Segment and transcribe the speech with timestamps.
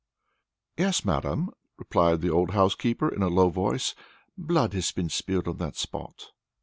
[0.79, 3.93] "Yes, madam," replied the old housekeeper in a low voice,
[4.35, 6.31] "blood has been spilled on that spot."